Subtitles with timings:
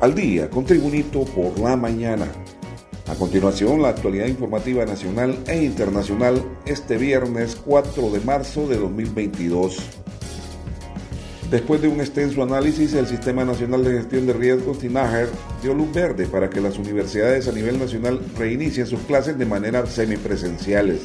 [0.00, 2.26] al día con Tribunito por la mañana.
[3.08, 9.78] A continuación, la actualidad informativa nacional e internacional este viernes 4 de marzo de 2022.
[11.50, 15.28] Después de un extenso análisis, el Sistema Nacional de Gestión de Riesgos, SINAGER,
[15.62, 19.86] dio luz verde para que las universidades a nivel nacional reinicien sus clases de manera
[19.86, 21.02] semipresenciales.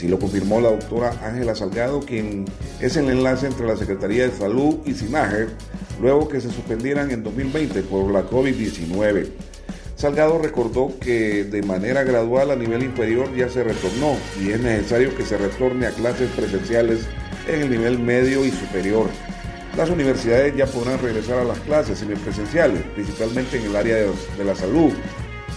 [0.00, 2.46] Así lo confirmó la doctora Ángela Salgado, quien
[2.80, 5.50] es el enlace entre la Secretaría de Salud y SINAGER,
[6.00, 9.28] luego que se suspendieran en 2020 por la COVID-19.
[9.96, 15.14] Salgado recordó que de manera gradual a nivel inferior ya se retornó y es necesario
[15.14, 17.00] que se retorne a clases presenciales
[17.46, 19.06] en el nivel medio y superior.
[19.76, 24.44] Las universidades ya podrán regresar a las clases semipresenciales, principalmente en el área de, de
[24.46, 24.94] la salud,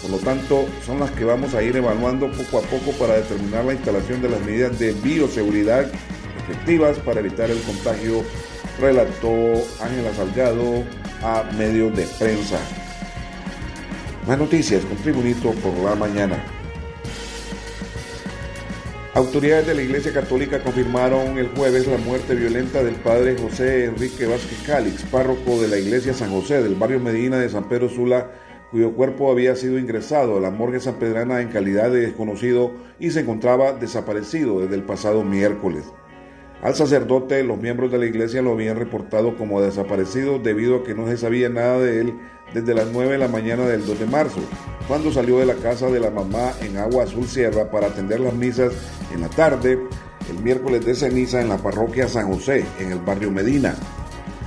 [0.03, 3.63] por lo tanto, son las que vamos a ir evaluando poco a poco para determinar
[3.63, 5.89] la instalación de las medidas de bioseguridad
[6.43, 8.21] efectivas para evitar el contagio,
[8.81, 10.83] relató Ángela Salgado
[11.21, 12.59] a medios de prensa.
[14.27, 16.43] Más noticias con Tribunito por la mañana.
[19.13, 24.25] Autoridades de la Iglesia Católica confirmaron el jueves la muerte violenta del padre José Enrique
[24.25, 28.31] Vázquez Cálix, párroco de la Iglesia San José del barrio Medina de San Pedro Sula,
[28.73, 33.19] cuyo cuerpo había sido ingresado a la morgue sanpedrana en calidad de desconocido y se
[33.19, 35.83] encontraba desaparecido desde el pasado miércoles.
[36.63, 40.95] Al sacerdote, los miembros de la iglesia lo habían reportado como desaparecido debido a que
[40.95, 42.13] no se sabía nada de él
[42.55, 44.39] desde las 9 de la mañana del 2 de marzo,
[44.87, 48.33] cuando salió de la casa de la mamá en Agua Azul Sierra para atender las
[48.33, 48.73] misas
[49.13, 49.77] en la tarde,
[50.31, 53.75] el miércoles de ceniza en la parroquia San José, en el barrio Medina.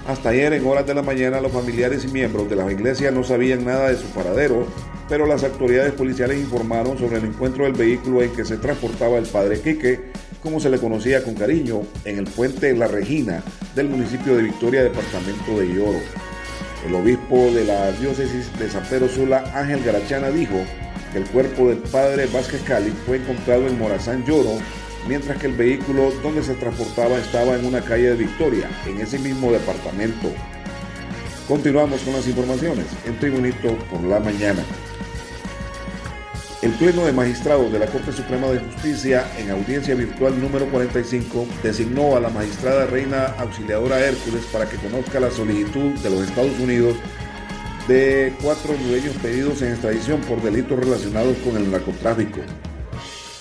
[0.07, 3.25] Hasta ayer, en horas de la mañana, los familiares y miembros de la iglesia no
[3.25, 4.65] sabían nada de su paradero,
[5.09, 9.27] pero las autoridades policiales informaron sobre el encuentro del vehículo en que se transportaba el
[9.27, 10.13] padre Quique,
[10.45, 13.43] como se le conocía con cariño, en el puente La Regina
[13.75, 15.99] del municipio de Victoria, departamento de Lloro.
[16.87, 20.55] El obispo de la diócesis de San Pedro Sula, Ángel Garachana, dijo
[21.13, 24.57] que el cuerpo del padre Vázquez Cali fue encontrado en Morazán Lloro
[25.09, 29.19] mientras que el vehículo donde se transportaba estaba en una calle de Victoria, en ese
[29.19, 30.33] mismo departamento.
[31.49, 34.63] Continuamos con las informaciones en Tribunito por la mañana.
[36.63, 41.47] El Pleno de Magistrados de la Corte Suprema de Justicia, en audiencia virtual número 45,
[41.63, 46.59] designó a la magistrada Reina Auxiliadora Hércules para que conozca la solicitud de los Estados
[46.59, 46.97] Unidos
[47.87, 52.41] de cuatro hondureños pedidos en extradición por delitos relacionados con el narcotráfico.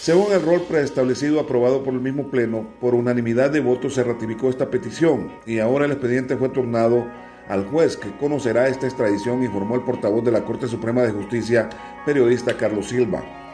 [0.05, 4.51] Según el rol preestablecido aprobado por el mismo Pleno, por unanimidad de votos se ratificó
[4.51, 7.07] esta petición y ahora el expediente fue turnado
[7.49, 11.71] al juez que conocerá esta extradición, informó el portavoz de la Corte Suprema de Justicia,
[12.05, 13.44] periodista Carlos Silva.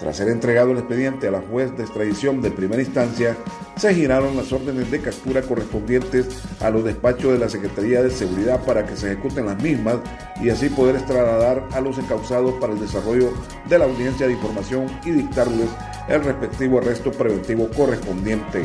[0.00, 3.36] Tras ser entregado el expediente a la juez de extradición de primera instancia,
[3.76, 6.26] se giraron las órdenes de captura correspondientes
[6.60, 9.98] a los despachos de la Secretaría de Seguridad para que se ejecuten las mismas
[10.40, 13.30] y así poder extradar a los encausados para el desarrollo
[13.68, 15.68] de la audiencia de información y dictarles
[16.08, 18.64] el respectivo arresto preventivo correspondiente.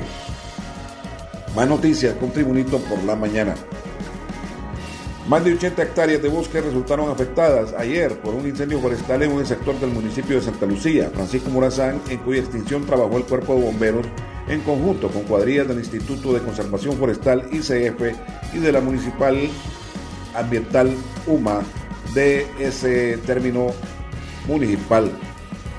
[1.54, 3.56] Más noticias con Tribunito por la mañana.
[5.28, 9.44] Más de 80 hectáreas de bosque resultaron afectadas ayer por un incendio forestal en un
[9.44, 13.64] sector del municipio de Santa Lucía, Francisco Morazán, en cuya extinción trabajó el cuerpo de
[13.64, 14.06] bomberos
[14.48, 18.02] en conjunto con cuadrillas del Instituto de Conservación Forestal ICF
[18.54, 19.50] y de la Municipal
[20.36, 21.62] Ambiental UMA
[22.14, 23.70] de ese término
[24.48, 25.10] municipal.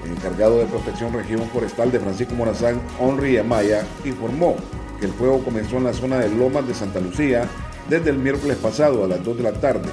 [0.04, 4.56] El encargado de protección región forestal de Francisco Morazán, Henry Amaya, informó
[4.98, 7.48] que el fuego comenzó en la zona de Lomas de Santa Lucía
[7.88, 9.88] desde el miércoles pasado a las 2 de la tarde.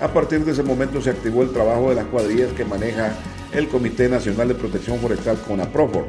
[0.00, 3.12] A partir de ese momento se activó el trabajo de las cuadrillas que maneja
[3.52, 6.04] el Comité Nacional de Protección Forestal CONAPROFOR.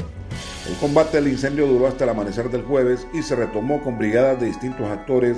[0.69, 4.39] El combate al incendio duró hasta el amanecer del jueves y se retomó con brigadas
[4.39, 5.37] de distintos actores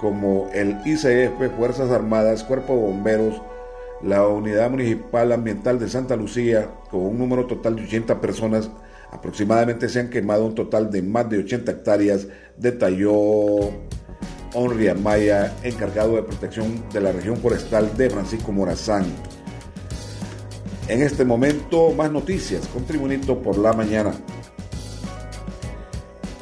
[0.00, 3.42] como el ICF, Fuerzas Armadas, Cuerpo de Bomberos,
[4.02, 8.70] la Unidad Municipal Ambiental de Santa Lucía, con un número total de 80 personas.
[9.10, 13.72] Aproximadamente se han quemado un total de más de 80 hectáreas, detalló
[14.54, 19.06] Henry Amaya, encargado de protección de la región forestal de Francisco Morazán.
[20.88, 24.12] En este momento, más noticias con Tribunito por la mañana.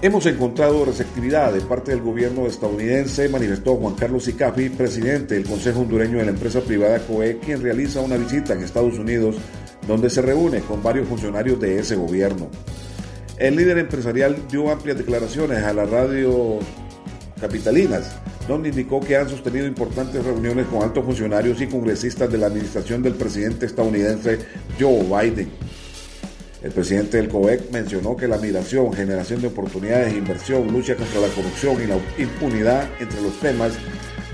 [0.03, 5.81] Hemos encontrado receptividad de parte del gobierno estadounidense, manifestó Juan Carlos Icafi, presidente del Consejo
[5.81, 9.37] Hondureño de la empresa privada COE, quien realiza una visita en Estados Unidos
[9.87, 12.49] donde se reúne con varios funcionarios de ese gobierno.
[13.39, 16.59] El líder empresarial dio amplias declaraciones a la radio
[17.41, 18.17] capitalinas,
[18.49, 23.03] donde indicó que han sostenido importantes reuniones con altos funcionarios y congresistas de la administración
[23.03, 24.39] del presidente estadounidense
[24.79, 25.51] Joe Biden.
[26.63, 31.29] El presidente del COEC mencionó que la migración, generación de oportunidades, inversión, lucha contra la
[31.29, 33.75] corrupción y la impunidad entre los temas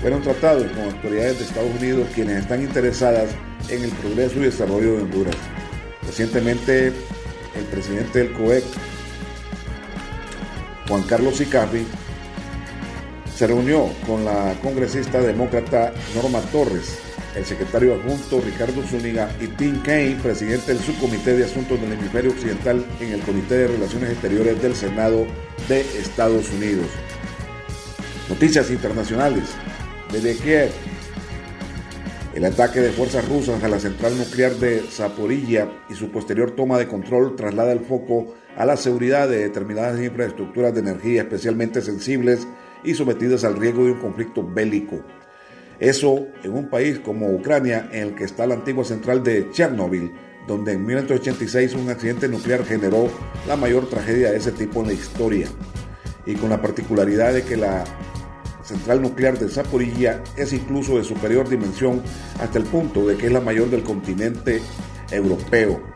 [0.01, 3.29] fueron tratados con autoridades de Estados Unidos quienes están interesadas
[3.69, 5.35] en el progreso y desarrollo de Honduras.
[6.05, 8.63] Recientemente, el presidente del COEC,
[10.87, 11.85] Juan Carlos Sicafi,
[13.35, 16.99] se reunió con la congresista demócrata Norma Torres,
[17.35, 22.31] el secretario adjunto Ricardo Zúñiga y Tim Kaine, presidente del subcomité de asuntos del hemisferio
[22.31, 25.25] occidental en el Comité de Relaciones Exteriores del Senado
[25.67, 26.85] de Estados Unidos.
[28.29, 29.45] Noticias internacionales.
[30.11, 30.69] Desde Kiev,
[32.35, 36.77] el ataque de fuerzas rusas a la central nuclear de Zaporilla y su posterior toma
[36.77, 42.47] de control traslada el foco a la seguridad de determinadas infraestructuras de energía especialmente sensibles
[42.83, 45.01] y sometidas al riesgo de un conflicto bélico.
[45.79, 50.11] Eso en un país como Ucrania, en el que está la antigua central de Chernobyl,
[50.47, 53.09] donde en 1986 un accidente nuclear generó
[53.47, 55.47] la mayor tragedia de ese tipo en la historia.
[56.25, 57.83] Y con la particularidad de que la
[58.63, 62.01] central nuclear de Zaporilla es incluso de superior dimensión
[62.39, 64.61] hasta el punto de que es la mayor del continente
[65.11, 65.92] europeo.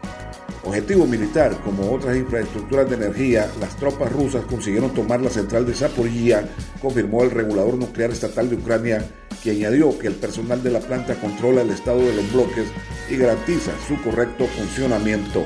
[0.63, 5.73] Objetivo militar, como otras infraestructuras de energía, las tropas rusas consiguieron tomar la central de
[5.73, 6.43] Zaporilla,
[6.81, 9.05] confirmó el regulador nuclear estatal de Ucrania,
[9.43, 12.67] que añadió que el personal de la planta controla el estado de los bloques
[13.09, 15.45] y garantiza su correcto funcionamiento.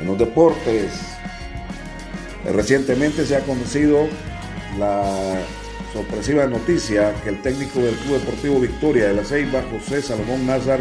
[0.00, 0.92] En los deportes,
[2.44, 4.06] recientemente se ha conocido
[4.78, 5.40] la
[5.92, 10.80] sorpresiva noticia que el técnico del Club Deportivo Victoria de la Ceiba, José Salomón Nazar,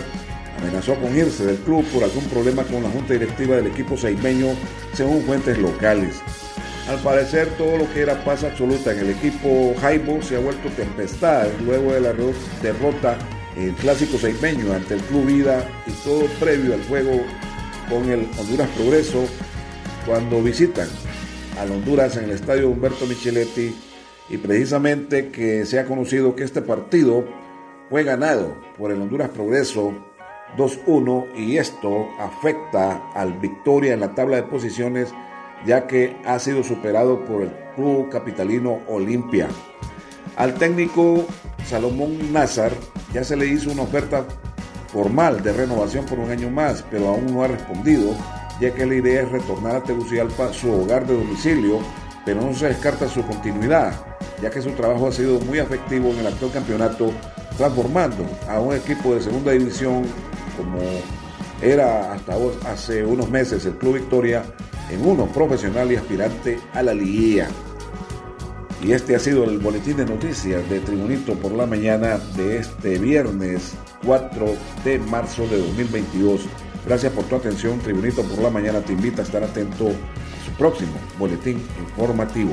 [0.57, 4.48] amenazó con irse del club por algún problema con la junta directiva del equipo seimeño,
[4.94, 6.16] según fuentes locales.
[6.88, 10.69] Al parecer todo lo que era paz absoluta en el equipo Jaibo se ha vuelto
[10.69, 12.13] tempestad luego de la
[12.62, 13.18] derrota
[13.56, 17.22] en el clásico seimeño ante el Club Vida y todo previo al juego
[17.90, 19.25] con el Honduras Progreso
[20.06, 20.88] cuando visitan
[21.60, 23.74] al Honduras en el estadio Humberto Micheletti
[24.30, 27.25] y precisamente que se ha conocido que este partido
[27.90, 30.14] fue ganado por el Honduras Progreso
[30.57, 35.13] 2-1 y esto afecta al Victoria en la tabla de posiciones
[35.65, 39.47] ya que ha sido superado por el club capitalino Olimpia.
[40.38, 41.25] Al técnico
[41.65, 42.71] Salomón Nazar
[43.13, 44.25] ya se le hizo una oferta
[44.88, 48.15] formal de renovación por un año más, pero aún no ha respondido,
[48.62, 51.80] ya que la idea es retornar a Tegucigalpa, su hogar de domicilio,
[52.25, 53.94] pero no se descarta su continuidad
[54.41, 57.12] ya que su trabajo ha sido muy efectivo en el actual campeonato,
[57.57, 60.03] transformando a un equipo de segunda división
[60.57, 60.80] como
[61.62, 62.36] era hasta
[62.69, 64.44] hace unos meses el Club Victoria
[64.90, 67.48] en uno profesional y aspirante a la liguilla.
[68.84, 73.00] Y este ha sido el boletín de noticias de Tribunito por la mañana de este
[73.00, 73.74] viernes
[74.06, 74.46] 4
[74.84, 76.42] de marzo de 2022.
[76.86, 77.80] Gracias por tu atención.
[77.80, 82.51] Tribunito por la mañana te invita a estar atento a su próximo boletín informativo.